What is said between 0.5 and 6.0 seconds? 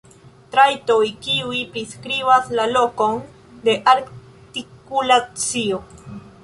Trajtoj kiuj priskribas la lokon de artikulacio.